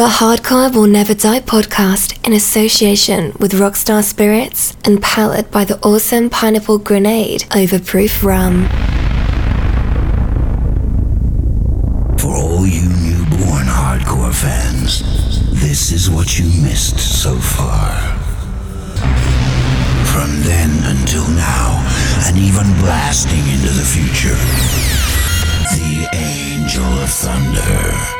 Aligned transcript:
The 0.00 0.06
Hardcore 0.06 0.74
Will 0.74 0.86
Never 0.86 1.12
Die 1.12 1.40
podcast 1.40 2.26
in 2.26 2.32
association 2.32 3.34
with 3.38 3.52
Rockstar 3.52 4.02
Spirits 4.02 4.74
and 4.82 5.02
powered 5.02 5.50
by 5.50 5.66
the 5.66 5.78
awesome 5.82 6.30
Pineapple 6.30 6.78
Grenade 6.78 7.42
Overproof 7.50 8.22
Rum. 8.22 8.66
For 12.16 12.34
all 12.34 12.66
you 12.66 12.88
newborn 12.88 13.66
hardcore 13.66 14.32
fans, 14.32 15.02
this 15.60 15.92
is 15.92 16.08
what 16.08 16.38
you 16.38 16.46
missed 16.62 16.98
so 16.98 17.36
far. 17.36 17.92
From 20.06 20.30
then 20.40 20.70
until 20.96 21.28
now, 21.28 21.76
and 22.26 22.38
even 22.38 22.64
blasting 22.80 23.46
into 23.52 23.68
the 23.68 23.84
future, 23.84 24.40
the 25.76 26.08
Angel 26.14 26.84
of 26.84 27.10
Thunder. 27.10 28.19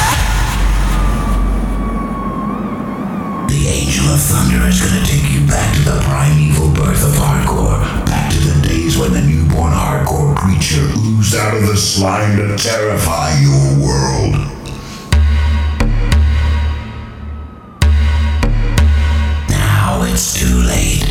The 3.61 3.67
Angel 3.67 4.05
of 4.07 4.19
Thunder 4.19 4.67
is 4.67 4.81
gonna 4.81 5.05
take 5.05 5.31
you 5.31 5.45
back 5.45 5.75
to 5.75 5.81
the 5.81 6.01
primeval 6.01 6.73
birth 6.73 7.05
of 7.05 7.13
hardcore, 7.13 7.77
back 8.07 8.31
to 8.31 8.39
the 8.39 8.67
days 8.67 8.97
when 8.97 9.13
the 9.13 9.21
newborn 9.21 9.71
hardcore 9.71 10.35
creature 10.35 10.89
oozed 10.97 11.35
out 11.35 11.55
of 11.55 11.67
the 11.67 11.77
slime 11.77 12.37
to 12.37 12.57
terrify 12.57 13.37
your 13.39 13.77
world. 13.77 14.33
Now 19.47 20.05
it's 20.09 20.33
too 20.33 20.57
late. 20.65 21.05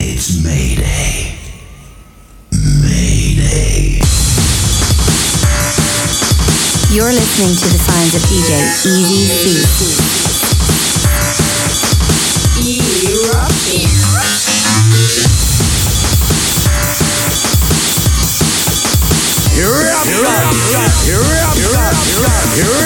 It's 0.00 0.42
Mayday. 0.42 1.36
Mayday. 2.80 4.00
You're 6.88 7.12
listening 7.12 7.54
to 7.54 7.68
the 7.68 7.78
sounds 7.84 8.14
of 8.14 8.22
DJ 8.22 8.64
Easy 8.86 9.26
C. 9.26 10.31
Here 13.02 13.18
up, 13.34 13.50
here 13.50 13.82
Here 19.50 19.66
we 19.66 19.90
are, 19.90 20.06
here 20.06 20.22
here 21.02 21.18
up, 21.42 21.56
here 21.58 21.74
up, 21.74 22.46
here 22.54 22.82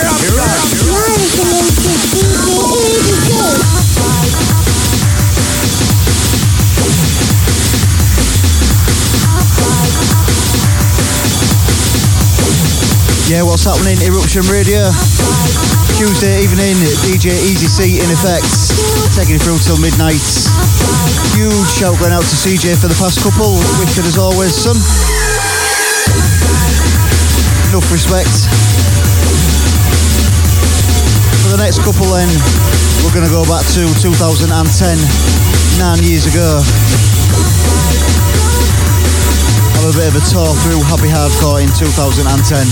Yeah, 13.27 13.43
what's 13.43 13.67
happening? 13.67 13.99
Eruption 14.07 14.47
Radio. 14.47 14.87
Tuesday 15.99 16.47
evening, 16.47 16.79
DJ 17.03 17.35
Easy 17.43 17.67
C 17.67 17.99
in 17.99 18.07
effect. 18.15 18.47
Taking 19.19 19.35
it 19.35 19.43
through 19.43 19.59
till 19.59 19.83
midnight. 19.83 20.23
Huge 21.35 21.67
shout 21.75 21.99
going 21.99 22.15
out 22.15 22.23
to 22.23 22.37
CJ 22.39 22.79
for 22.79 22.87
the 22.87 22.95
past 22.95 23.19
couple. 23.19 23.59
Wicked 23.83 24.07
as 24.07 24.15
always, 24.15 24.55
son. 24.55 24.79
Enough 27.75 27.91
respect. 27.91 28.31
For 31.43 31.51
the 31.51 31.59
next 31.59 31.83
couple 31.83 32.07
then, 32.15 32.31
we're 33.03 33.11
going 33.11 33.27
to 33.27 33.35
go 33.35 33.43
back 33.51 33.67
to 33.75 33.91
2010, 34.07 34.55
nine 35.83 35.99
years 36.07 36.31
ago. 36.31 36.63
A 39.87 39.93
bit 39.93 40.09
of 40.09 40.17
a 40.17 40.31
tour 40.31 40.53
through 40.67 40.83
Happy 40.83 41.07
Hardcore 41.07 41.63
in 41.63 41.69
2010. 41.79 42.67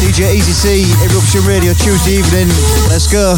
DJ 0.00 0.34
Easy 0.34 0.52
C, 0.52 0.84
Eruption 1.04 1.44
Radio, 1.44 1.74
Tuesday 1.74 2.16
evening. 2.16 2.48
Let's 2.88 3.06
go. 3.06 3.36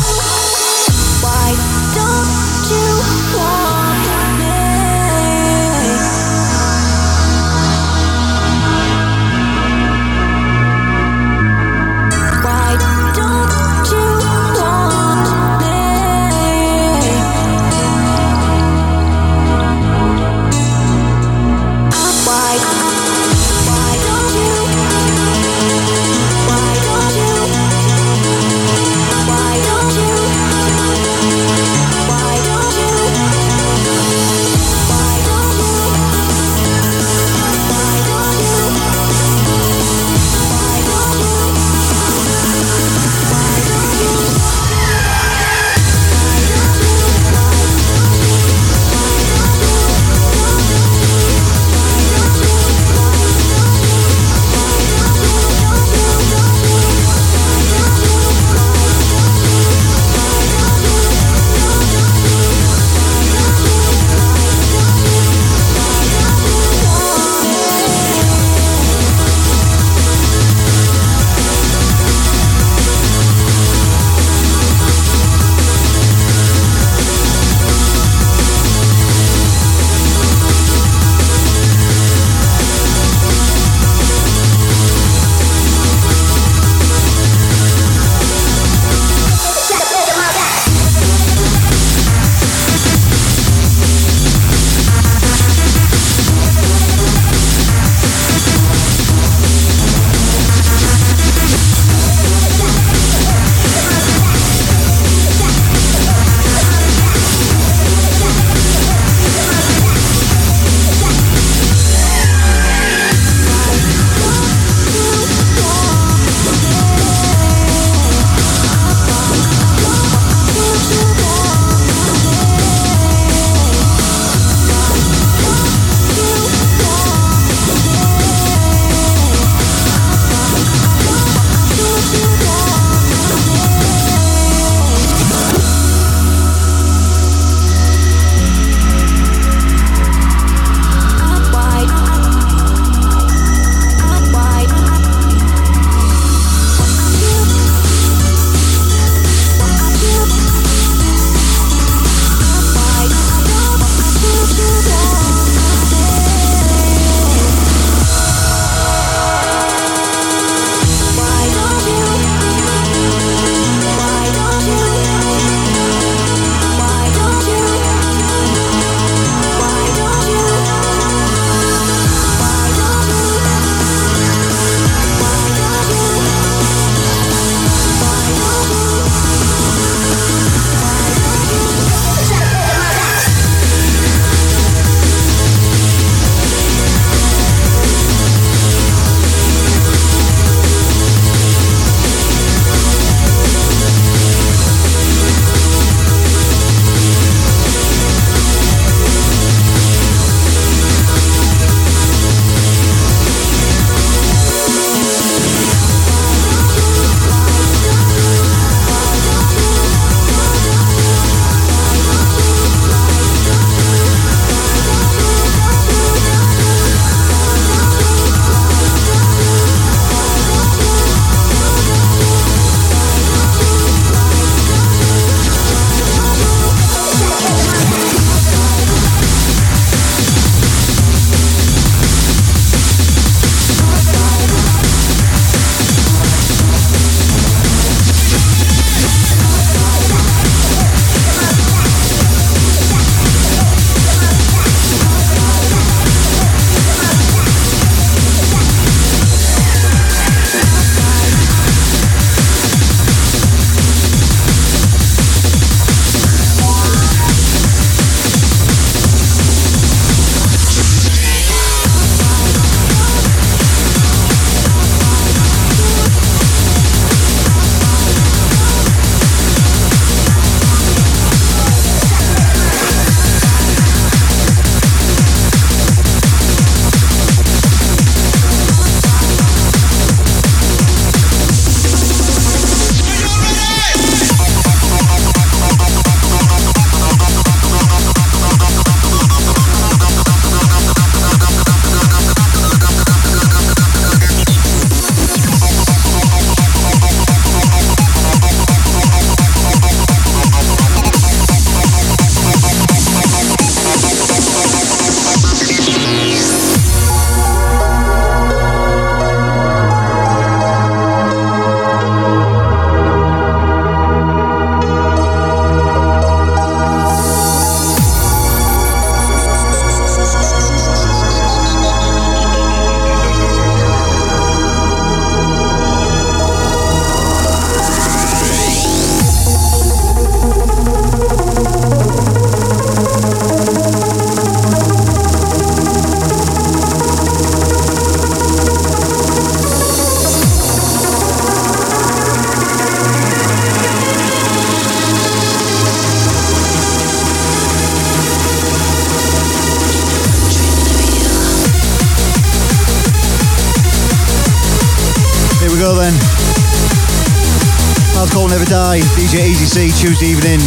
DJ 359.33 359.49
Easy 359.49 359.65
C, 359.65 359.89
Tuesday 359.97 360.29
evening, 360.29 360.61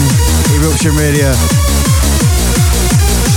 Eruption 0.58 0.98
Radio. 0.98 1.30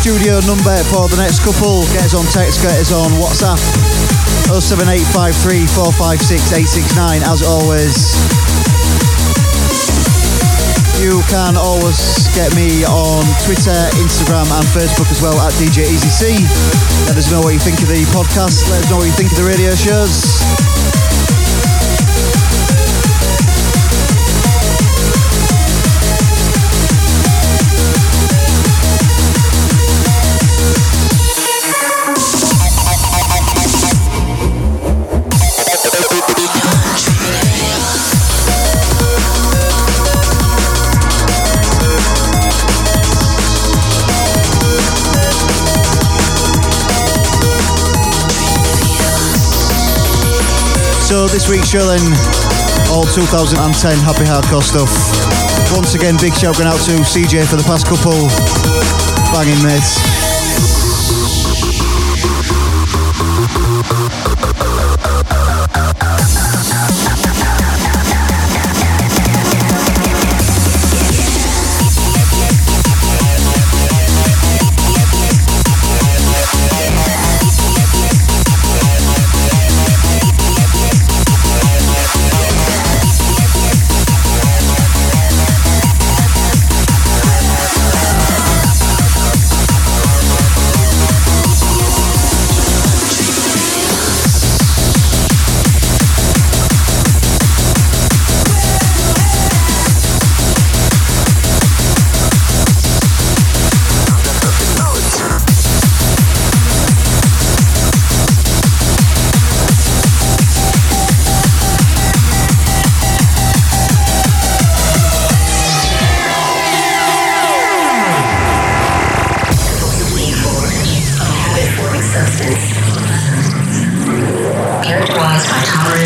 Studio 0.00 0.40
number 0.48 0.72
for 0.88 1.04
the 1.12 1.20
next 1.20 1.44
couple, 1.44 1.84
get 1.92 2.08
us 2.08 2.16
on 2.16 2.24
text, 2.32 2.64
get 2.64 2.72
us 2.80 2.96
on 2.96 3.12
WhatsApp, 3.20 3.60
07853 4.48 5.68
456 5.68 6.32
869, 6.80 7.20
as 7.28 7.44
always. 7.44 7.92
You 10.96 11.20
can 11.28 11.60
always 11.60 12.24
get 12.32 12.48
me 12.56 12.88
on 12.88 13.20
Twitter, 13.44 13.76
Instagram, 14.00 14.48
and 14.48 14.64
Facebook 14.72 15.12
as 15.12 15.20
well 15.20 15.36
at 15.44 15.52
DJ 15.60 15.92
Easy 15.92 16.08
C. 16.08 16.40
Let 17.04 17.20
us 17.20 17.28
know 17.28 17.44
what 17.44 17.52
you 17.52 17.60
think 17.60 17.84
of 17.84 17.92
the 17.92 18.00
podcast. 18.16 18.64
Let 18.72 18.80
us 18.80 18.88
know 18.88 18.96
what 18.96 19.04
you 19.04 19.12
think 19.12 19.28
of 19.36 19.36
the 19.36 19.44
radio 19.44 19.76
shows. 19.76 20.24
This 51.38 51.48
week's 51.48 51.70
then, 51.70 52.02
all 52.90 53.04
2010 53.04 53.98
happy 53.98 54.24
hardcore 54.24 54.60
stuff. 54.60 54.90
Once 55.72 55.94
again, 55.94 56.16
big 56.20 56.34
shout 56.34 56.56
going 56.56 56.66
out 56.66 56.80
to 56.80 56.90
CJ 56.90 57.46
for 57.46 57.54
the 57.54 57.62
past 57.62 57.86
couple 57.86 58.26
banging 59.32 59.62
mates. 59.62 60.27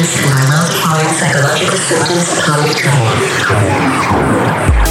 By 0.03 0.09
tolerance 0.09 0.17
to 0.17 0.23
mild-following 0.49 1.13
psychological 1.15 1.77
symptoms 1.77 2.33
upon 2.39 2.59
withdrawal. 2.65 4.82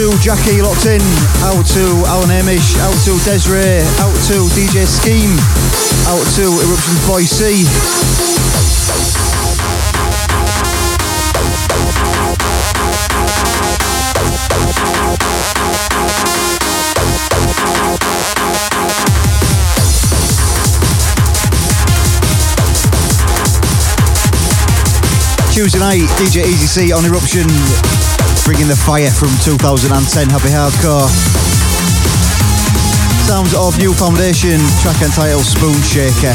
To 0.00 0.18
Jackie 0.22 0.62
locked 0.62 0.86
in, 0.86 1.00
out 1.42 1.66
to 1.66 2.04
Alan 2.06 2.30
Amish, 2.30 2.78
out 2.80 2.96
to 3.04 3.22
Desiree, 3.22 3.84
out 4.00 4.14
to 4.28 4.48
DJ 4.56 4.86
Scheme, 4.86 5.36
out 6.08 6.24
to 6.36 6.48
Eruption 6.64 7.26
C. 7.26 7.64
Tuesday 25.52 25.78
night, 25.78 26.08
DJ 26.16 26.46
Easy 26.46 26.66
C 26.66 26.92
on 26.92 27.04
Eruption 27.04 28.19
bringing 28.50 28.66
the 28.66 28.74
fire 28.74 29.12
from 29.12 29.28
2010 29.44 30.28
Happy 30.28 30.48
Hardcore. 30.48 31.08
Sounds 33.24 33.54
of 33.54 33.78
New 33.78 33.92
Foundation, 33.92 34.58
track 34.82 35.00
entitled 35.02 35.44
Spoon 35.44 35.80
Shaker. 35.82 36.34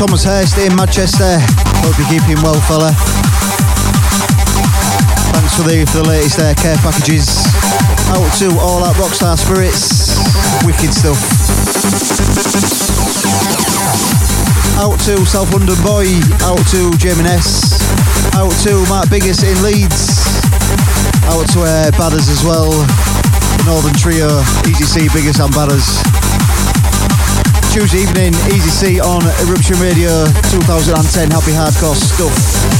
Thomas 0.00 0.24
Hurst 0.24 0.56
in 0.56 0.74
Manchester. 0.76 1.36
Hope 1.84 1.92
you're 2.00 2.08
keeping 2.08 2.40
well, 2.40 2.56
fella. 2.64 2.96
Thanks 5.36 5.52
for 5.52 5.68
the, 5.68 5.84
for 5.92 6.00
the 6.00 6.08
latest 6.08 6.40
uh, 6.40 6.54
care 6.56 6.80
packages. 6.80 7.28
Out 8.08 8.24
to 8.40 8.48
all 8.64 8.80
our 8.80 8.96
Rockstar 8.96 9.36
Spirits. 9.36 10.16
Wicked 10.64 10.96
stuff. 10.96 11.20
Out 14.80 14.96
to 15.04 15.20
South 15.28 15.52
London 15.52 15.76
Boy. 15.84 16.08
Out 16.48 16.64
to 16.72 16.88
Jamie 16.96 17.28
Ness. 17.28 17.76
Out 18.32 18.56
to 18.64 18.80
Mark 18.88 19.10
Biggest 19.10 19.44
in 19.44 19.60
Leeds. 19.62 20.16
Out 21.28 21.44
to 21.52 21.60
uh, 21.60 21.92
Badders 22.00 22.32
as 22.32 22.40
well. 22.40 22.72
Northern 23.68 23.92
Trio. 23.92 24.40
Easy 24.64 24.88
C, 24.88 25.08
Biggest 25.12 25.40
and 25.40 25.52
Badders. 25.52 26.19
Tuesday 27.72 28.02
evening, 28.02 28.34
Easy 28.52 28.68
C 28.68 29.00
on 29.00 29.22
Eruption 29.46 29.78
Radio 29.78 30.26
2010. 30.50 31.30
Happy 31.30 31.52
hardcore 31.52 31.94
stuff. 31.94 32.79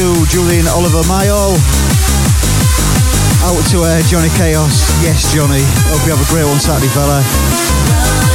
to 0.00 0.24
Julian 0.30 0.66
Oliver 0.66 1.02
Mayo. 1.08 1.52
Out 3.44 3.60
to 3.68 3.82
uh, 3.82 4.00
Johnny 4.08 4.30
Chaos. 4.30 4.88
Yes, 5.02 5.30
Johnny. 5.34 5.60
Hope 5.92 6.06
you 6.06 6.16
have 6.16 6.26
a 6.26 6.32
great 6.32 6.46
one 6.46 6.58
Saturday, 6.58 6.88
fella. 6.88 8.29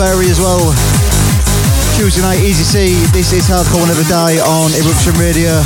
Vary 0.00 0.30
as 0.30 0.40
well. 0.40 0.72
Tuesday 1.94 2.22
night, 2.22 2.40
Easy 2.40 2.64
C. 2.64 2.94
This 3.12 3.34
is 3.34 3.46
Hardcore 3.46 3.86
Never 3.86 4.02
Die 4.08 4.38
on 4.40 4.72
Eruption 4.72 5.12
Radio. 5.20 5.62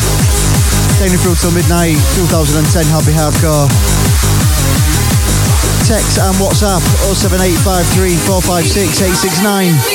Taking 0.99 1.18
through 1.18 1.37
till 1.37 1.53
midnight, 1.53 1.95
2010 2.18 2.85
Happy 2.91 3.12
Hardcore. 3.14 3.68
Text 5.87 6.18
and 6.18 6.35
WhatsApp 6.43 6.82
07853456869. 7.14 9.93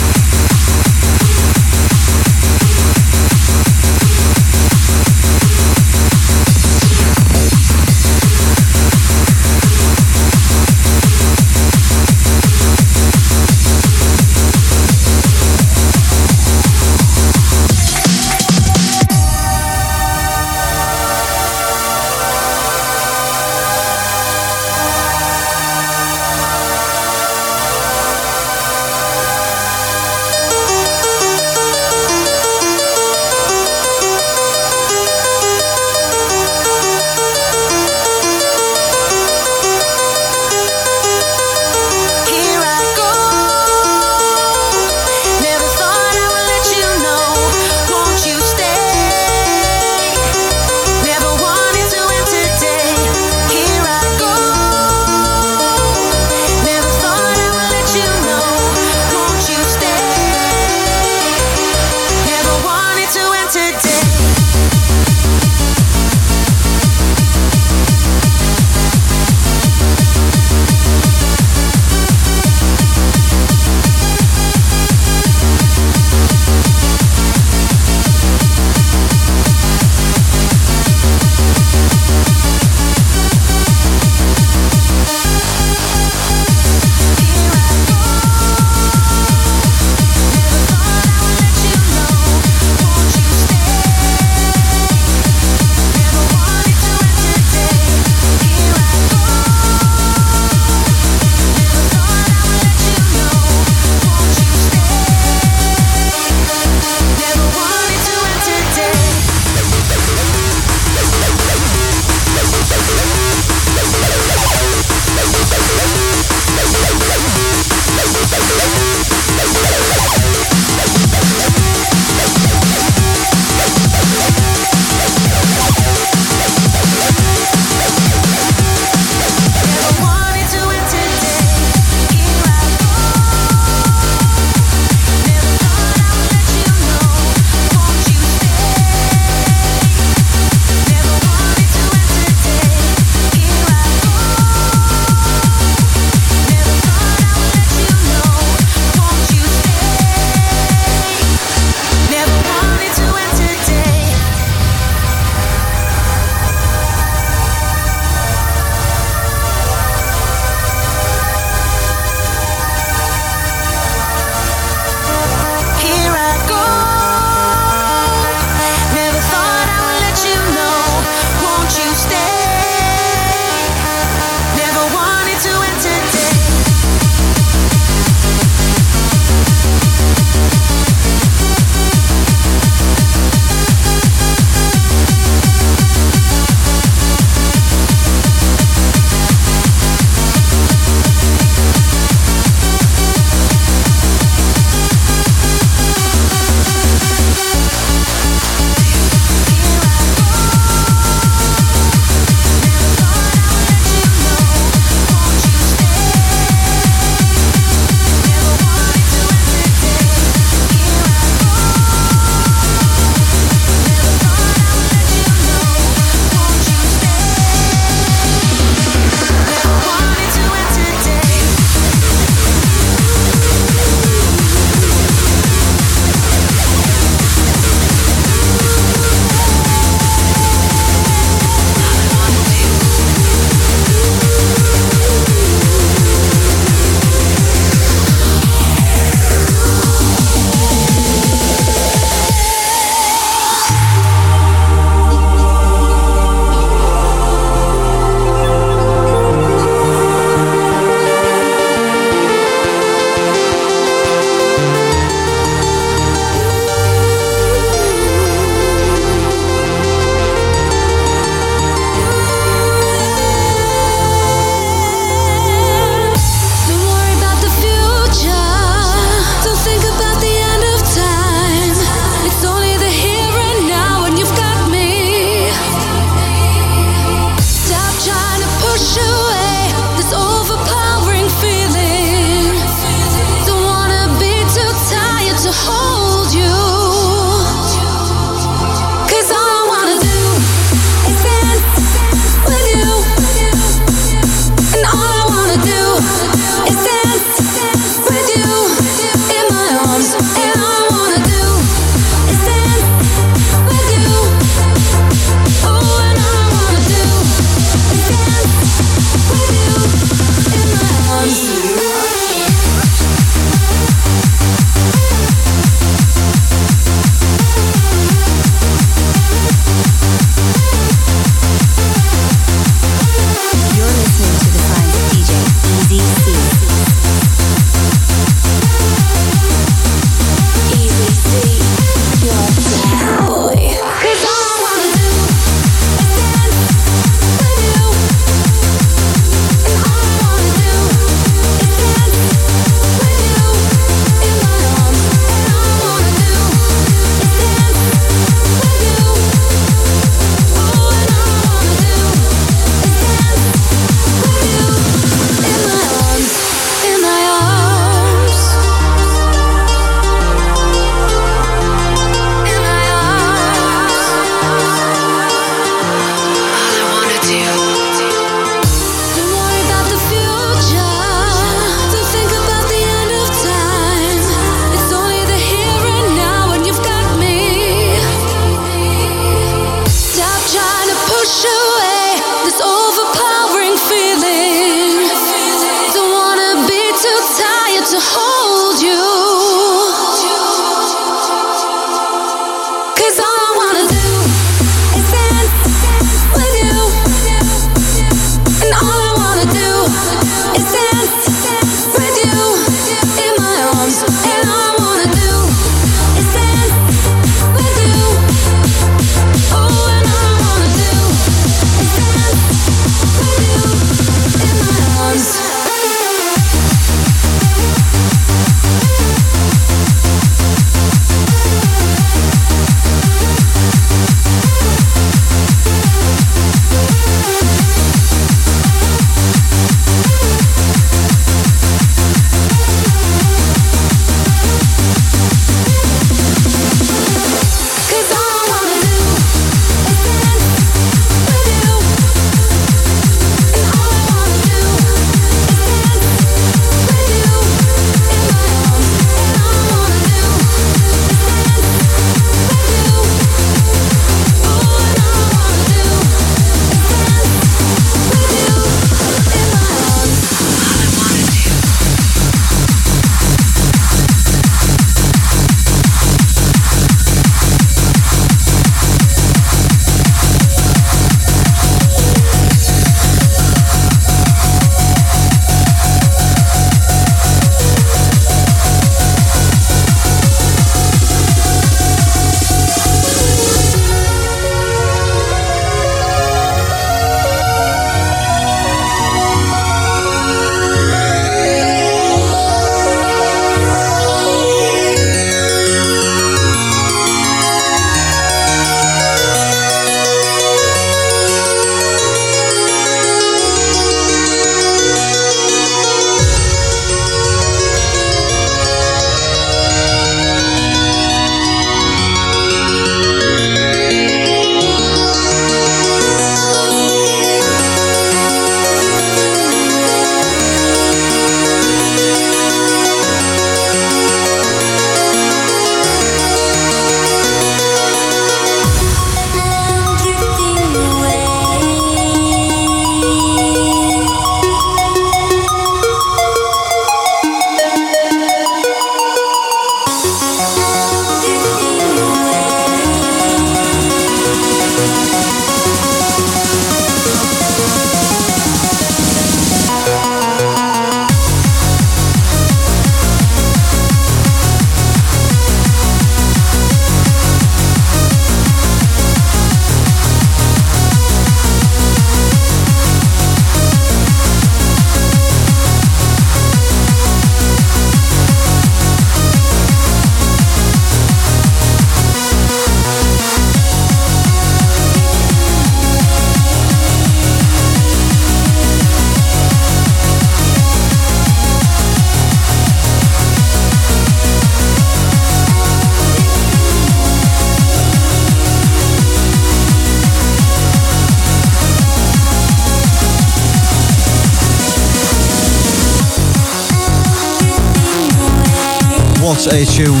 A 599.46 599.64
tune. 599.64 600.00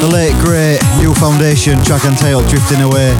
The 0.00 0.08
late 0.12 0.34
great 0.44 0.78
New 0.98 1.12
Foundation 1.14 1.82
track 1.82 2.04
and 2.04 2.16
tail 2.16 2.40
drifting 2.46 2.80
away. 2.80 3.12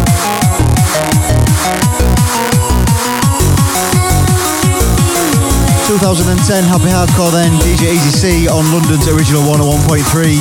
Two 5.87 5.99
thousand 5.99 6.29
and 6.31 6.41
ten 6.47 6.65
Happy 6.65 6.89
Hardcore 6.89 7.33
then 7.33 7.53
DJ 7.61 7.95
Easy 7.95 8.11
C 8.11 8.49
on 8.49 8.65
London's 8.73 9.07
original 9.09 9.43
101.3 9.43 10.41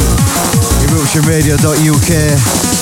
eruptionradio.uk 0.87 2.72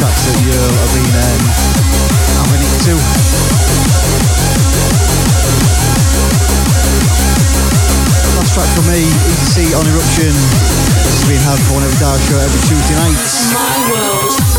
tracks 0.00 0.24
that 0.24 0.38
you'll 0.48 0.76
have 0.80 0.92
been 0.96 1.12
um, 1.12 1.42
having 2.40 2.62
it 2.64 2.72
to. 2.88 2.94
Last 8.32 8.54
track 8.56 8.70
for 8.72 8.84
me, 8.88 9.04
EDC 9.28 9.76
on 9.76 9.84
Eruption. 9.84 10.32
This 11.04 11.20
has 11.20 11.28
been 11.28 11.42
hard 11.44 11.60
for 11.68 11.84
dark 12.00 12.20
show 12.32 12.38
every 12.40 12.60
Tuesday 12.64 12.96
night. 12.96 13.20
My 13.52 13.76
world. 13.92 14.49